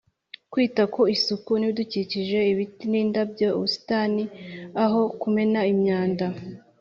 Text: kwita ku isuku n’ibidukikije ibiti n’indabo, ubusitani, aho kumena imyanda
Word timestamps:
kwita 0.51 0.83
ku 0.93 1.01
isuku 1.15 1.51
n’ibidukikije 1.57 2.39
ibiti 2.51 2.85
n’indabo, 2.91 3.45
ubusitani, 3.57 4.23
aho 4.83 5.01
kumena 5.21 5.59
imyanda 5.73 6.27